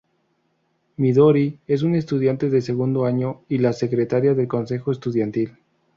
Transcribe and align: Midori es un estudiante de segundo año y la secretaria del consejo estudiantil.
Midori 0.97 1.59
es 1.67 1.83
un 1.83 1.93
estudiante 1.93 2.49
de 2.49 2.63
segundo 2.63 3.05
año 3.05 3.41
y 3.47 3.59
la 3.59 3.71
secretaria 3.71 4.33
del 4.33 4.47
consejo 4.47 4.91
estudiantil. 4.91 5.53